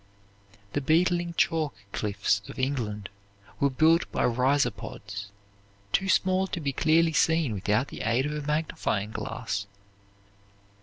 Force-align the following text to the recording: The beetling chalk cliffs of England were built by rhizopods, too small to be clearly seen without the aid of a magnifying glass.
The 0.73 0.81
beetling 0.81 1.35
chalk 1.37 1.75
cliffs 1.91 2.41
of 2.49 2.57
England 2.57 3.07
were 3.59 3.69
built 3.69 4.11
by 4.11 4.23
rhizopods, 4.25 5.27
too 5.91 6.09
small 6.09 6.47
to 6.47 6.59
be 6.59 6.73
clearly 6.73 7.13
seen 7.13 7.53
without 7.53 7.89
the 7.89 8.01
aid 8.01 8.25
of 8.25 8.31
a 8.33 8.41
magnifying 8.41 9.11
glass. 9.11 9.67